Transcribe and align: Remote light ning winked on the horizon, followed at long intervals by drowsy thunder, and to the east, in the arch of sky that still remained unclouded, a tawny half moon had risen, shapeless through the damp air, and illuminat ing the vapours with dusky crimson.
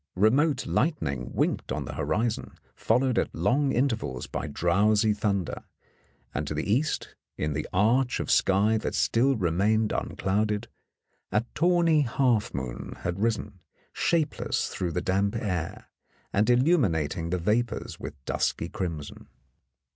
Remote 0.15 0.65
light 0.65 0.99
ning 0.99 1.31
winked 1.31 1.71
on 1.71 1.85
the 1.85 1.93
horizon, 1.93 2.57
followed 2.73 3.19
at 3.19 3.35
long 3.35 3.71
intervals 3.71 4.25
by 4.25 4.47
drowsy 4.47 5.13
thunder, 5.13 5.63
and 6.33 6.47
to 6.47 6.55
the 6.55 6.67
east, 6.73 7.13
in 7.37 7.53
the 7.53 7.67
arch 7.71 8.19
of 8.19 8.31
sky 8.31 8.79
that 8.79 8.95
still 8.95 9.35
remained 9.35 9.91
unclouded, 9.91 10.67
a 11.31 11.45
tawny 11.53 12.01
half 12.01 12.51
moon 12.51 12.95
had 13.01 13.19
risen, 13.19 13.59
shapeless 13.93 14.69
through 14.69 14.91
the 14.91 15.01
damp 15.01 15.35
air, 15.35 15.85
and 16.33 16.47
illuminat 16.47 17.15
ing 17.15 17.29
the 17.29 17.37
vapours 17.37 17.99
with 17.99 18.15
dusky 18.25 18.69
crimson. 18.69 19.27